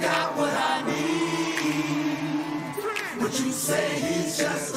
[0.00, 1.22] Got what I need.
[3.22, 4.75] Would you say he's just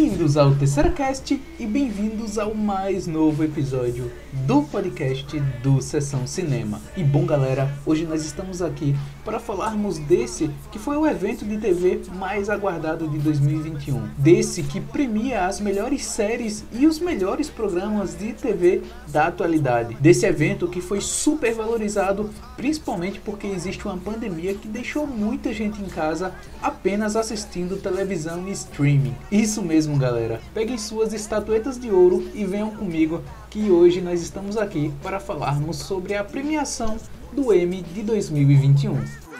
[0.00, 4.10] Bem-vindos ao Terceira Cast e bem-vindos ao mais novo episódio
[4.46, 6.80] do podcast do Sessão Cinema.
[6.96, 11.58] E bom, galera, hoje nós estamos aqui para falarmos desse que foi o evento de
[11.58, 14.08] TV mais aguardado de 2021.
[14.16, 19.98] Desse que premia as melhores séries e os melhores programas de TV da atualidade.
[20.00, 25.78] Desse evento que foi super valorizado, principalmente porque existe uma pandemia que deixou muita gente
[25.82, 26.32] em casa
[26.62, 29.14] apenas assistindo televisão e streaming.
[29.30, 30.40] Isso mesmo, galera.
[30.54, 35.78] Peguem suas estatuetas de ouro e venham comigo que hoje nós estamos aqui para falarmos
[35.78, 36.96] sobre a premiação
[37.32, 39.30] do Emmy de 2021.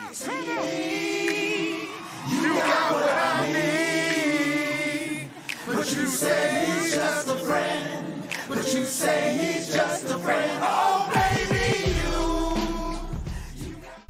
[2.29, 5.31] You got what I need.
[5.67, 8.23] But you say he's just a friend.
[8.47, 10.51] But you say he's just a friend.
[10.63, 12.99] Oh, baby, you.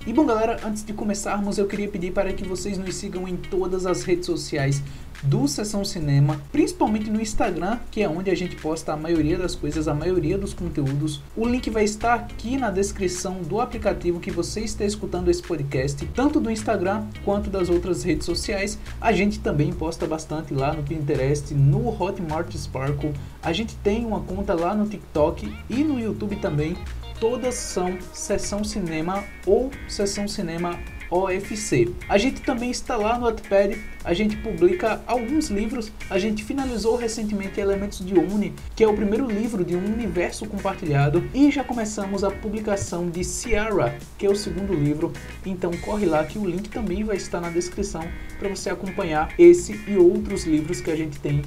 [0.07, 3.37] E bom, galera, antes de começarmos, eu queria pedir para que vocês nos sigam em
[3.37, 4.83] todas as redes sociais
[5.23, 9.55] do Sessão Cinema, principalmente no Instagram, que é onde a gente posta a maioria das
[9.55, 11.23] coisas, a maioria dos conteúdos.
[11.37, 16.05] O link vai estar aqui na descrição do aplicativo que você está escutando esse podcast,
[16.15, 18.79] tanto do Instagram quanto das outras redes sociais.
[19.01, 23.13] A gente também posta bastante lá no Pinterest, no Hotmart Sparkle.
[23.43, 26.77] A gente tem uma conta lá no TikTok e no YouTube também.
[27.19, 30.79] Todas são Sessão Cinema ou Sessão Cinema
[31.11, 31.93] OFC.
[32.09, 36.97] A gente também está lá no Wattpad, a gente publica alguns livros, a gente finalizou
[36.97, 41.65] recentemente Elementos de Uni, que é o primeiro livro de um universo compartilhado, e já
[41.65, 45.13] começamos a publicação de Ciara, que é o segundo livro,
[45.45, 48.05] então corre lá que o link também vai estar na descrição
[48.39, 51.43] para você acompanhar esse e outros livros que a gente tem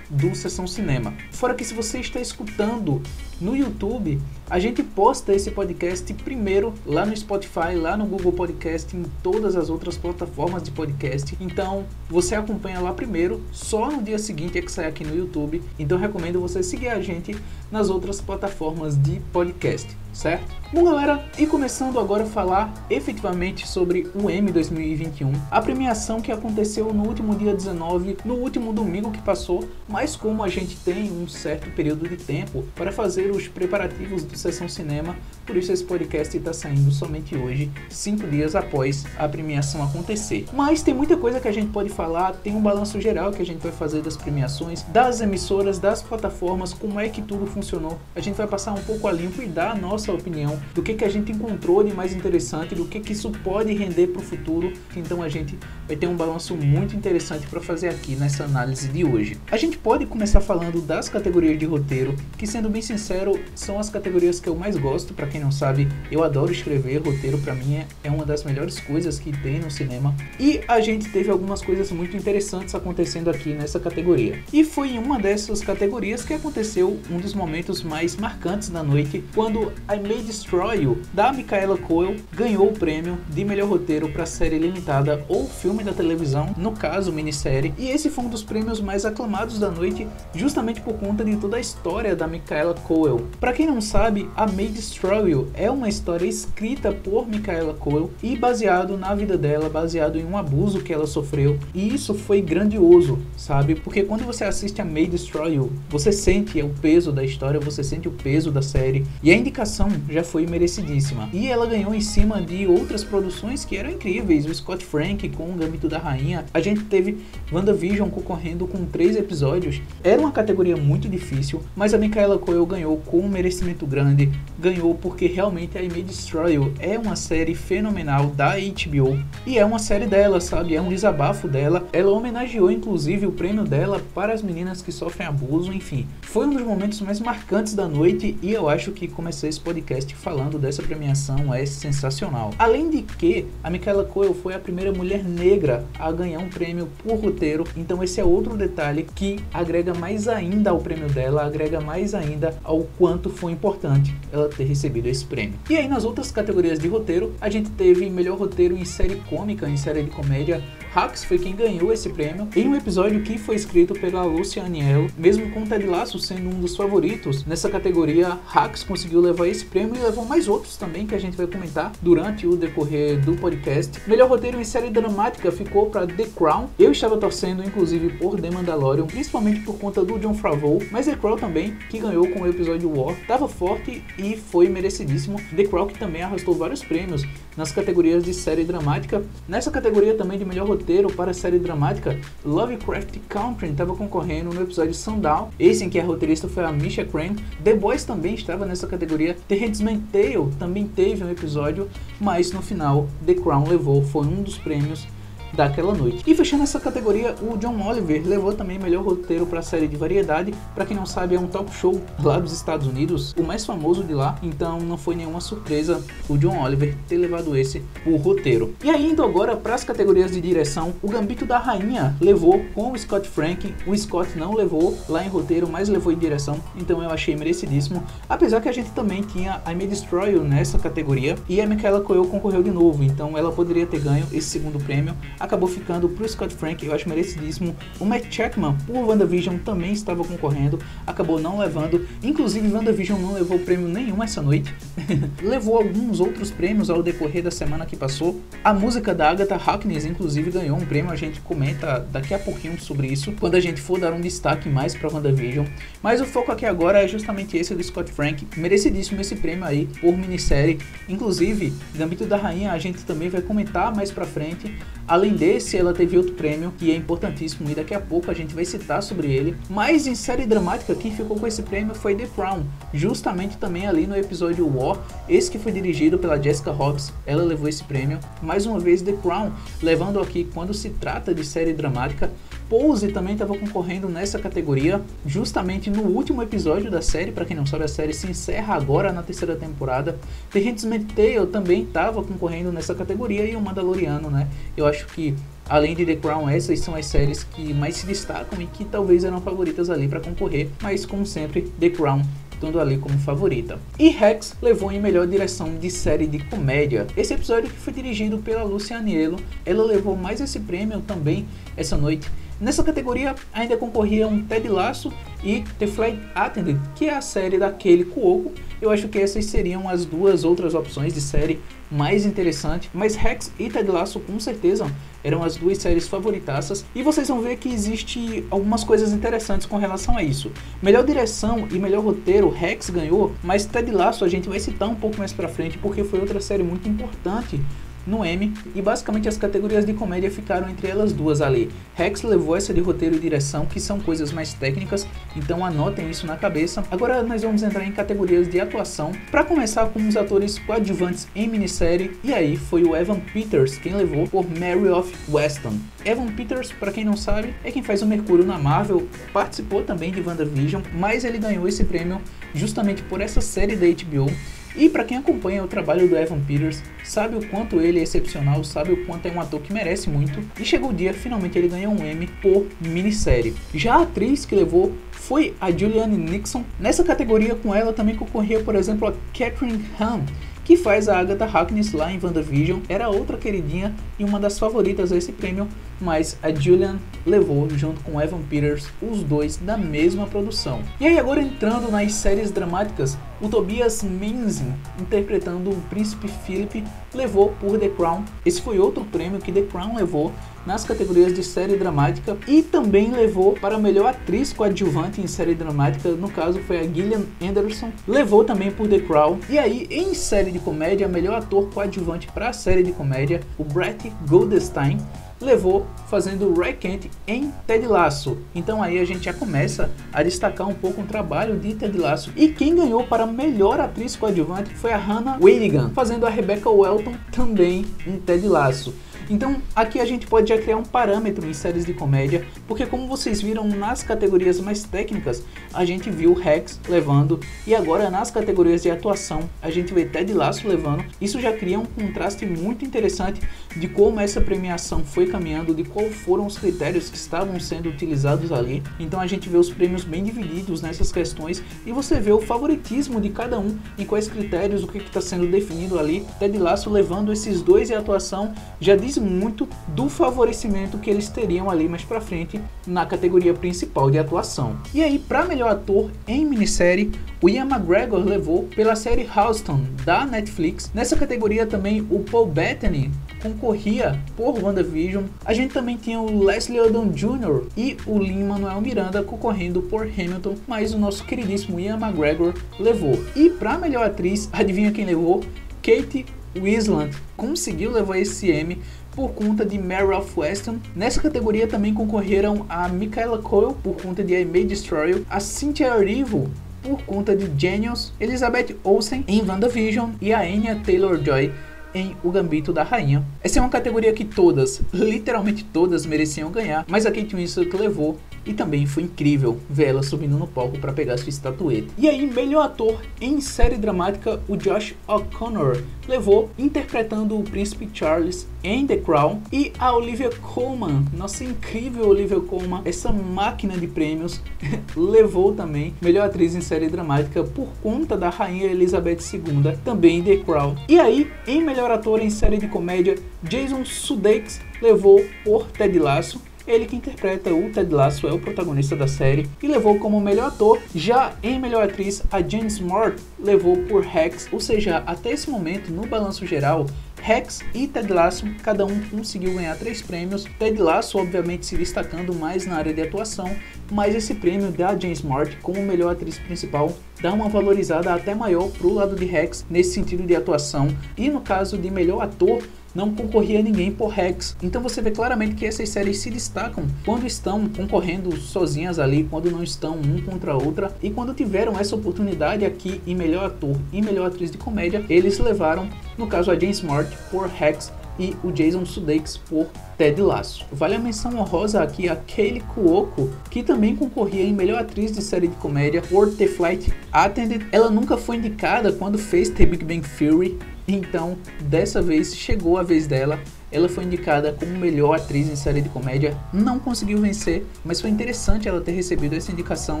[0.10, 1.14] do Sessão Cinema.
[1.30, 3.02] Fora que se você está escutando
[3.40, 8.96] no YouTube, a gente posta esse podcast primeiro lá no Spotify, lá no Google Podcast,
[8.96, 11.36] em todas as outras plataformas de podcast.
[11.40, 15.62] Então você acompanha lá primeiro, só no dia seguinte é que sai aqui no YouTube.
[15.78, 17.36] Então recomendo você seguir a gente
[17.70, 20.58] nas outras plataformas de podcast, certo?
[20.70, 26.30] Bom, galera, e começando agora a falar efetivamente sobre o M 2021, a premiação que
[26.30, 31.10] aconteceu no último dia 19, no último domingo que passou, mas como a gente tem
[31.10, 35.84] um certo período de tempo para fazer os preparativos do Sessão Cinema, por isso esse
[35.84, 40.44] podcast está saindo somente hoje, cinco dias após a premiação acontecer.
[40.52, 43.46] Mas tem muita coisa que a gente pode falar, tem um balanço geral que a
[43.46, 47.98] gente vai fazer das premiações, das emissoras, das plataformas, como é que tudo funcionou.
[48.14, 50.94] A gente vai passar um pouco a limpo e dar a nossa opinião do que,
[50.94, 54.24] que a gente encontrou de mais interessante, do que, que isso pode render para o
[54.24, 54.72] futuro.
[54.96, 59.04] Então a gente vai ter um balanço muito interessante para fazer aqui nessa análise de
[59.04, 59.38] hoje.
[59.50, 63.88] A gente pode começar falando das categorias de roteiro, que sendo bem sincero, são as
[63.88, 65.14] categorias que eu mais gosto.
[65.14, 69.18] Para quem não sabe, eu adoro escrever roteiro, para mim é, uma das melhores coisas
[69.18, 70.14] que tem no cinema.
[70.38, 74.42] E a gente teve algumas coisas muito interessantes acontecendo aqui nessa categoria.
[74.52, 79.24] E foi em uma dessas categorias que aconteceu um dos momentos mais marcantes da noite,
[79.34, 84.26] quando I May Destroy You, da Micaela Coel, ganhou o prêmio de melhor roteiro para
[84.26, 87.74] série limitada ou filme da televisão, no caso minissérie.
[87.76, 91.56] E esse foi um dos prêmios mais aclamados da noite, justamente por conta de toda
[91.56, 93.26] a história da Micaela Coel.
[93.40, 98.10] Para quem não sabe, A May Destroy You é uma história escrita por Micaela Coel
[98.22, 101.58] e baseado na vida dela, baseado em um abuso que ela sofreu.
[101.74, 103.74] E isso foi grandioso, sabe?
[103.74, 107.82] Porque quando você assiste A May Destroy You, você sente o peso da história, você
[107.82, 109.04] sente o peso da série.
[109.20, 111.28] E a indicação já foi merecidíssima.
[111.32, 114.46] E ela ganhou em cima de outras produções que eram incríveis.
[114.46, 116.44] O Scott Frank com o Gambito da Rainha.
[116.52, 117.18] A gente teve
[117.52, 119.80] WandaVision concorrendo com três episódios.
[120.02, 124.30] Era uma categoria muito difícil, mas a Micaela Coel ganhou com um merecimento grande.
[124.58, 129.18] Ganhou porque realmente a I May Destroy You é uma série fenomenal da HBO.
[129.46, 130.74] E é uma série dela, sabe?
[130.74, 131.86] É um desabafo dela.
[131.92, 136.06] Ela homenageou inclusive o prêmio dela para as meninas que sofrem abuso, enfim.
[136.22, 139.77] Foi um dos momentos mais marcantes da noite e eu acho que começar esse podcast
[140.14, 142.50] falando dessa premiação é sensacional.
[142.58, 146.88] Além de que a Micaela Coel foi a primeira mulher negra a ganhar um prêmio
[147.02, 151.80] por roteiro, então esse é outro detalhe que agrega mais ainda ao prêmio dela, agrega
[151.80, 155.58] mais ainda ao quanto foi importante ela ter recebido esse prêmio.
[155.68, 159.68] E aí nas outras categorias de roteiro, a gente teve melhor roteiro em série cômica,
[159.68, 160.62] em série de comédia,
[160.98, 165.08] Hux foi quem ganhou esse prêmio em um episódio que foi escrito pela Lucia Aniello.
[165.16, 169.94] Mesmo com Ted Lasso sendo um dos favoritos nessa categoria, Hux conseguiu levar esse prêmio
[169.94, 174.00] e levou mais outros também que a gente vai comentar durante o decorrer do podcast.
[174.08, 176.68] Melhor roteiro em série dramática ficou para The Crown.
[176.76, 181.14] Eu estava torcendo inclusive por The Mandalorian, principalmente por conta do John Favreau, mas The
[181.14, 185.40] Crown também, que ganhou com o episódio War, estava forte e foi merecidíssimo.
[185.54, 187.22] The Crown que também arrastou vários prêmios
[187.58, 189.20] nas categorias de série dramática.
[189.48, 194.94] Nessa categoria também de melhor roteiro para série dramática, Lovecraft Country estava concorrendo no episódio
[194.94, 197.34] Sundown, esse em que a roteirista foi a Misha Crane.
[197.64, 199.36] The Boys também estava nessa categoria.
[199.48, 201.88] The Handmaid's Tale também teve um episódio,
[202.20, 205.08] mas no final The Crown levou, foi um dos prêmios
[205.52, 206.22] daquela noite.
[206.26, 209.96] E fechando essa categoria, o John Oliver levou também melhor roteiro para a série de
[209.96, 210.54] variedade.
[210.74, 214.02] Para quem não sabe, é um talk show lá dos Estados Unidos, o mais famoso
[214.02, 214.36] de lá.
[214.42, 218.74] Então não foi nenhuma surpresa o John Oliver ter levado esse o roteiro.
[218.84, 222.92] E aí indo agora para as categorias de direção, o Gambito da Rainha levou com
[222.92, 223.74] o Scott Frank.
[223.86, 226.60] O Scott não levou lá em roteiro, mas levou em direção.
[226.76, 228.02] Então eu achei merecidíssimo.
[228.28, 232.26] Apesar que a gente também tinha a May Destroy nessa categoria e a Michaela Coelho
[232.26, 233.02] concorreu de novo.
[233.02, 237.08] Então ela poderia ter ganho esse segundo prêmio acabou ficando pro Scott Frank, eu acho
[237.08, 237.74] merecidíssimo.
[237.98, 242.06] O Matt Checkman, por WandaVision, também estava concorrendo, acabou não levando.
[242.22, 244.74] Inclusive, WandaVision não levou prêmio nenhum essa noite.
[245.42, 248.40] levou alguns outros prêmios ao decorrer da semana que passou.
[248.62, 251.10] A música da Agatha Harkness, inclusive, ganhou um prêmio.
[251.10, 254.68] A gente comenta daqui a pouquinho sobre isso, quando a gente for dar um destaque
[254.68, 255.66] mais para WandaVision.
[256.02, 258.46] Mas o foco aqui agora é justamente esse do Scott Frank.
[258.56, 260.78] Merecidíssimo esse prêmio aí por minissérie.
[261.08, 264.74] Inclusive, Gambito da Rainha a gente também vai comentar mais pra frente.
[265.06, 268.54] Além desse, ela teve outro prêmio que é importantíssimo e daqui a pouco a gente
[268.54, 269.56] vai citar sobre ele.
[269.68, 274.06] Mas em série dramática, quem ficou com esse prêmio foi The Crown, justamente também ali
[274.06, 274.98] no episódio War,
[275.28, 277.12] esse que foi dirigido pela Jessica Hobbs.
[277.26, 278.18] Ela levou esse prêmio.
[278.42, 279.52] Mais uma vez, The Crown,
[279.82, 282.30] levando aqui quando se trata de série dramática.
[282.68, 287.32] Pose também estava concorrendo nessa categoria, justamente no último episódio da série.
[287.32, 290.18] Para quem não sabe, a série se encerra agora na terceira temporada.
[290.50, 294.48] The Handmaid's Tale também estava concorrendo nessa categoria e o Mandaloriano, né?
[294.76, 295.34] Eu acho que
[295.68, 299.22] Além de The Crown, essas são as séries que mais se destacam e que talvez
[299.22, 302.22] eram favoritas ali para concorrer, mas como sempre, The Crown
[302.58, 303.78] estando ali como favorita.
[303.98, 307.06] E Rex levou em melhor direção de série de comédia.
[307.16, 311.96] Esse episódio que foi dirigido pela Lucia Aniello, ela levou mais esse prêmio também essa
[311.96, 312.28] noite
[312.60, 315.12] Nessa categoria ainda concorriam Ted Lasso
[315.44, 318.52] e The Flight Attendant, que é a série daquele Cuoco.
[318.82, 321.60] Eu acho que essas seriam as duas outras opções de série
[321.90, 324.90] mais interessantes, mas Rex e Ted Lasso com certeza
[325.22, 329.76] eram as duas séries favoritaças e vocês vão ver que existe algumas coisas interessantes com
[329.76, 330.50] relação a isso.
[330.82, 334.96] Melhor direção e melhor roteiro Rex ganhou, mas Ted Lasso a gente vai citar um
[334.96, 337.60] pouco mais pra frente porque foi outra série muito importante
[338.08, 341.70] no M e basicamente as categorias de comédia ficaram entre elas duas ali.
[341.94, 345.06] Rex levou essa de roteiro e direção, que são coisas mais técnicas,
[345.36, 346.82] então anotem isso na cabeça.
[346.90, 351.48] Agora nós vamos entrar em categorias de atuação, para começar com os atores coadjuvantes em
[351.48, 355.74] minissérie, e aí foi o Evan Peters quem levou por Mary of Weston.
[356.04, 360.10] Evan Peters, para quem não sabe, é quem faz o Mercúrio na Marvel, participou também
[360.10, 362.20] de WandaVision, mas ele ganhou esse prêmio
[362.54, 364.30] justamente por essa série da HBO
[364.78, 368.62] e para quem acompanha o trabalho do Evan Peters, sabe o quanto ele é excepcional,
[368.62, 370.40] sabe o quanto é um ator que merece muito.
[370.58, 373.54] E chegou o dia, finalmente ele ganhou um Emmy por minissérie.
[373.74, 376.64] Já a atriz que levou foi a Julianne Nixon.
[376.78, 380.22] Nessa categoria com ela também concorria, por exemplo, a Catherine Hahn,
[380.64, 385.10] que faz a Agatha Harkness lá em WandaVision, era outra queridinha e uma das favoritas
[385.10, 385.66] a esse prêmio,
[386.00, 390.80] mas a Julian levou junto com Evan Peters os dois da mesma produção.
[391.00, 394.62] E aí agora entrando nas séries dramáticas, o Tobias Menzies
[395.00, 396.82] interpretando o príncipe Philip
[397.14, 398.24] levou por The Crown.
[398.44, 400.32] Esse foi outro prêmio que The Crown levou
[400.66, 406.10] nas categorias de série dramática e também levou para melhor atriz coadjuvante em série dramática,
[406.10, 409.38] no caso foi a Gillian Anderson, levou também por The Crown.
[409.48, 413.64] E aí em série de comédia, melhor ator coadjuvante para a série de comédia, o
[413.64, 414.98] Brett Goldstein
[415.40, 418.38] levou fazendo Ray Kent em Ted Lasso.
[418.54, 422.32] Então aí a gente já começa a destacar um pouco o trabalho de Ted Lasso.
[422.36, 427.14] E quem ganhou para melhor atriz coadjuvante foi a Hannah Wainigan, fazendo a Rebecca Welton
[427.30, 428.94] também em Ted Lasso.
[429.30, 433.06] Então aqui a gente pode já criar um parâmetro em séries de comédia, porque como
[433.06, 438.82] vocês viram nas categorias mais técnicas, a gente viu Rex levando e agora nas categorias
[438.82, 441.04] de atuação a gente vê Ted Lasso levando.
[441.20, 443.40] Isso já cria um contraste muito interessante
[443.76, 448.52] de como essa premiação foi caminhando, de qual foram os critérios que estavam sendo utilizados
[448.52, 448.82] ali.
[448.98, 453.20] Então a gente vê os prêmios bem divididos nessas questões e você vê o favoritismo
[453.20, 456.26] de cada um em quais critérios, o que está sendo definido ali.
[456.38, 461.70] Ted Lasso levando esses dois em atuação já diz muito do favorecimento que eles teriam
[461.70, 464.78] ali mais para frente na categoria principal de atuação.
[464.94, 467.10] E aí, para melhor ator em minissérie,
[467.42, 470.88] o Ian McGregor levou pela série Houston da Netflix.
[470.94, 473.10] Nessa categoria também o Paul Bettany
[473.42, 475.24] concorria por WandaVision.
[475.44, 477.66] A gente também tinha o Leslie Odom Jr.
[477.76, 483.18] e o Lin-Manuel Miranda concorrendo por Hamilton, mas o nosso queridíssimo Ian McGregor levou.
[483.34, 485.42] E para melhor atriz, adivinha quem levou?
[485.82, 486.24] Kate
[486.58, 488.78] Winslet conseguiu levar esse M
[489.12, 490.78] por conta de Mary of Weston.
[490.94, 495.98] Nessa categoria também concorreram a Michaela Coyle por conta de I May Destroy a Cynthia
[495.98, 496.48] Erivo
[496.82, 501.52] por conta de Genius, Elizabeth Olsen em WandaVision e a Anya Taylor-Joy
[501.94, 503.24] em O Gambito da Rainha.
[503.42, 508.18] Essa é uma categoria que todas, literalmente todas, mereciam ganhar, mas a Kate Winslet levou
[508.44, 511.88] e também foi incrível ver ela subindo no palco para pegar sua estatueta.
[511.96, 518.48] E aí, melhor ator em série dramática, o Josh O'Connor levou interpretando o príncipe Charles
[518.64, 524.40] em The Crown e a Olivia Colman, nossa incrível Olivia Colman, essa máquina de prêmios,
[524.96, 530.22] levou também melhor atriz em série dramática por conta da rainha Elizabeth II, também em
[530.22, 530.76] The Crown.
[530.88, 536.40] E aí, em melhor ator em série de comédia, Jason Sudeikis levou por Ted Lasso
[536.68, 540.48] ele que interpreta o Ted Lasso é o protagonista da série e levou como melhor
[540.48, 540.78] ator.
[540.94, 545.90] Já em melhor atriz, a Jane Smart levou por Rex, ou seja, até esse momento,
[545.90, 546.86] no balanço geral,
[547.20, 550.44] Rex e Ted Lasso, cada um conseguiu ganhar três prêmios.
[550.58, 553.50] Ted Lasso, obviamente, se destacando mais na área de atuação,
[553.90, 558.68] mas esse prêmio da Jane Smart como melhor atriz principal dá uma valorizada até maior
[558.70, 560.88] pro lado de Rex nesse sentido de atuação.
[561.16, 562.62] E no caso de melhor ator,
[562.94, 564.56] não concorria ninguém por Rex.
[564.62, 569.50] Então você vê claramente que essas séries se destacam quando estão concorrendo sozinhas ali, quando
[569.50, 570.92] não estão um contra a outra.
[571.02, 575.38] E quando tiveram essa oportunidade aqui em melhor ator e melhor atriz de comédia, eles
[575.38, 580.66] levaram, no caso a Jane Smart por Rex e o Jason Sudeikis por Ted Lasso.
[580.72, 585.22] Vale a menção honrosa aqui a Kaylee Cuoco, que também concorria em melhor atriz de
[585.22, 587.62] série de comédia por The Flight Attendant.
[587.72, 590.58] Ela nunca foi indicada quando fez The Big Bang Theory,
[590.90, 593.38] então, dessa vez chegou a vez dela.
[593.70, 598.08] Ela foi indicada como melhor atriz em série de comédia, não conseguiu vencer, mas foi
[598.08, 600.00] interessante ela ter recebido essa indicação,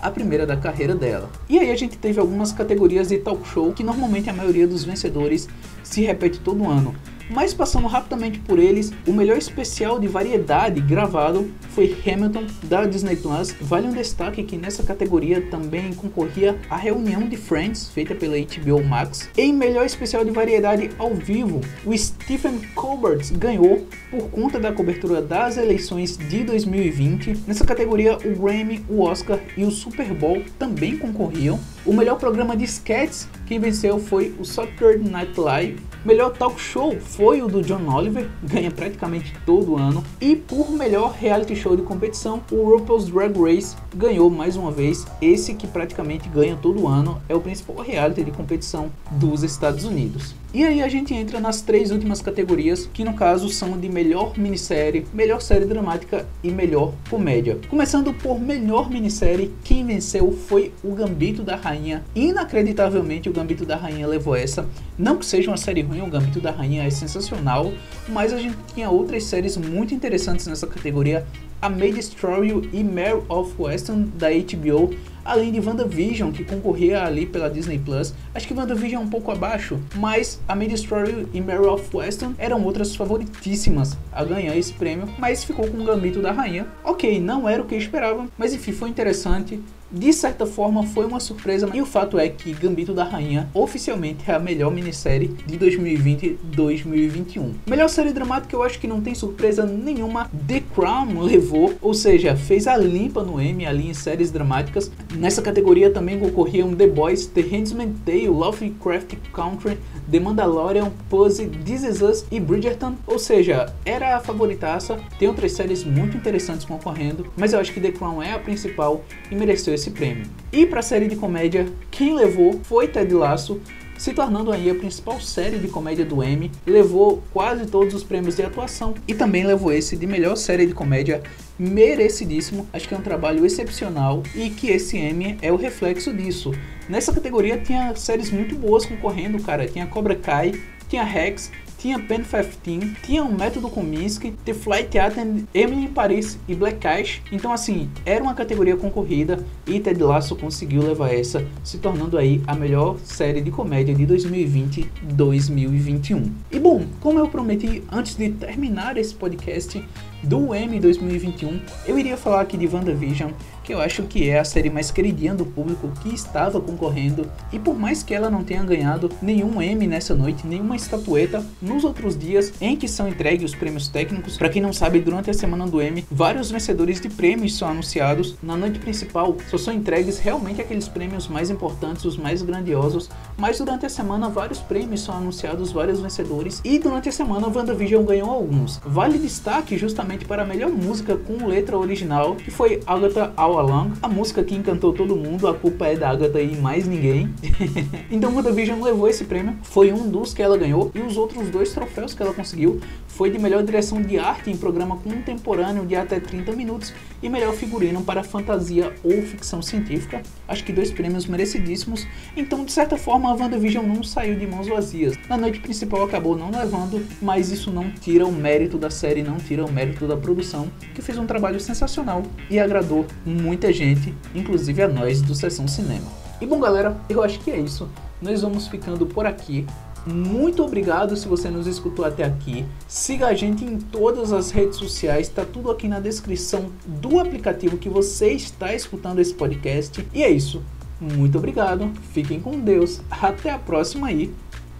[0.00, 1.28] a primeira da carreira dela.
[1.46, 4.84] E aí a gente teve algumas categorias de talk show que normalmente a maioria dos
[4.84, 5.46] vencedores
[5.82, 6.94] se repete todo ano.
[7.30, 13.16] Mas passando rapidamente por eles, o melhor especial de variedade gravado foi Hamilton da Disney
[13.16, 13.54] Plus.
[13.60, 18.82] Vale um destaque que nessa categoria também concorria a reunião de Friends feita pela HBO
[18.84, 19.28] Max.
[19.36, 25.20] Em melhor especial de variedade ao vivo, o Stephen Colbert ganhou por conta da cobertura
[25.20, 27.44] das eleições de 2020.
[27.46, 31.58] Nessa categoria, o Grammy, o Oscar e o Super Bowl também concorriam.
[31.84, 35.87] O melhor programa de sketches, quem venceu foi o Saturday Night Live.
[36.04, 40.04] Melhor talk show foi o do John Oliver, ganha praticamente todo ano.
[40.20, 45.04] E por melhor reality show de competição, o RuPaul's Drag Race ganhou mais uma vez.
[45.20, 50.36] Esse que praticamente ganha todo ano é o principal reality de competição dos Estados Unidos.
[50.54, 54.32] E aí a gente entra nas três últimas categorias, que no caso são de melhor
[54.38, 57.58] minissérie, melhor série dramática e melhor comédia.
[57.68, 62.02] Começando por melhor minissérie, quem venceu foi o Gambito da Rainha.
[62.14, 64.66] Inacreditavelmente o Gambito da Rainha levou essa.
[64.98, 67.70] Não que seja uma série ruim, o Gambito da Rainha é sensacional,
[68.08, 71.26] mas a gente tinha outras séries muito interessantes nessa categoria.
[71.60, 74.94] A May Destroy You e Mare of Weston da HBO
[75.28, 78.14] além de WandaVision, que concorria ali pela Disney Plus.
[78.34, 82.32] Acho que WandaVision é um pouco abaixo, mas a Mid Story e Mary of Weston
[82.38, 86.66] eram outras favoritíssimas a ganhar esse prêmio, mas ficou com o Gambito da Rainha.
[86.82, 91.06] Ok, não era o que eu esperava, mas enfim, foi interessante de certa forma foi
[91.06, 95.28] uma surpresa, e o fato é que Gambito da Rainha oficialmente é a melhor minissérie
[95.46, 97.52] de 2020-2021.
[97.66, 100.30] Melhor série dramática eu acho que não tem surpresa nenhuma.
[100.46, 104.90] The Crown levou, ou seja, fez a limpa no Emmy ali em séries dramáticas.
[105.16, 109.78] Nessa categoria também concorriam The Boys, The Handmaid's Tale, Lovecraft Country,
[110.10, 112.94] The Mandalorian, Pose, This Is Us e Bridgerton.
[113.06, 114.98] Ou seja, era a favoritaça.
[115.18, 119.04] Tem outras séries muito interessantes concorrendo, mas eu acho que The Crown é a principal
[119.30, 120.26] e mereceu esse prêmio.
[120.52, 123.60] E para a série de comédia, quem levou foi Ted Lasso,
[123.98, 128.36] se tornando aí a principal série de comédia do Emmy, levou quase todos os prêmios
[128.36, 131.20] de atuação e também levou esse de melhor série de comédia
[131.58, 132.66] merecidíssimo.
[132.72, 136.52] Acho que é um trabalho excepcional e que esse M é o reflexo disso.
[136.88, 139.66] Nessa categoria tinha séries muito boas concorrendo, cara.
[139.66, 140.52] Tinha Cobra Kai,
[140.88, 146.36] tinha Rex, tinha Pen 15, tinha o Método Kominsky, The Flight Attendant, Emily em Paris
[146.48, 147.22] e Black Cash.
[147.30, 152.42] Então assim, era uma categoria concorrida e Ted Lasso conseguiu levar essa, se tornando aí
[152.46, 156.30] a melhor série de comédia de 2020-2021.
[156.50, 159.82] E bom, como eu prometi antes de terminar esse podcast
[160.22, 163.30] do M 2021, eu iria falar aqui de WandaVision
[163.68, 167.30] que eu acho que é a série mais queridinha do público que estava concorrendo.
[167.52, 171.84] E por mais que ela não tenha ganhado nenhum M nessa noite, nenhuma estatueta, nos
[171.84, 175.34] outros dias em que são entregues os prêmios técnicos, para quem não sabe, durante a
[175.34, 178.36] semana do M, vários vencedores de prêmios são anunciados.
[178.42, 183.58] Na noite principal, só são entregues realmente aqueles prêmios mais importantes, os mais grandiosos, mas
[183.58, 188.30] durante a semana vários prêmios são anunciados, vários vencedores, e durante a semana WandaVision ganhou
[188.30, 188.80] alguns.
[188.82, 193.92] Vale destaque justamente para a melhor música com letra original, que foi Agatha All Along,
[194.02, 197.32] a música que encantou todo mundo, a culpa é da Agatha e mais ninguém.
[198.10, 201.72] então WandaVision levou esse prêmio, foi um dos que ela ganhou, e os outros dois
[201.72, 206.20] troféus que ela conseguiu foi de melhor direção de arte em programa contemporâneo de até
[206.20, 210.22] 30 minutos e melhor figurino para fantasia ou ficção científica.
[210.46, 212.06] Acho que dois prêmios merecidíssimos.
[212.36, 215.16] Então, de certa forma, a WandaVision não saiu de mãos vazias.
[215.28, 219.36] Na noite principal acabou não levando, mas isso não tira o mérito da série, não
[219.36, 224.82] tira o mérito da produção, que fez um trabalho sensacional e agradou muita gente, inclusive
[224.82, 226.06] a nós do Sessão Cinema.
[226.40, 227.88] E bom, galera, eu acho que é isso.
[228.22, 229.66] Nós vamos ficando por aqui.
[230.12, 232.64] Muito obrigado se você nos escutou até aqui.
[232.86, 237.76] Siga a gente em todas as redes sociais, tá tudo aqui na descrição do aplicativo
[237.76, 240.06] que você está escutando esse podcast.
[240.14, 240.62] E é isso.
[241.00, 241.92] Muito obrigado.
[242.12, 243.00] Fiquem com Deus.
[243.10, 244.32] Até a próxima aí.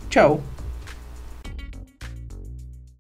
[0.09, 0.41] Tchau.